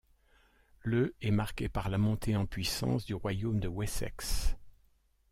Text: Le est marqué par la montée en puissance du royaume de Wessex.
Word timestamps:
Le 0.79 1.13
est 1.21 1.29
marqué 1.29 1.69
par 1.69 1.87
la 1.87 1.99
montée 1.99 2.35
en 2.35 2.47
puissance 2.47 3.05
du 3.05 3.13
royaume 3.13 3.59
de 3.59 3.67
Wessex. 3.67 4.55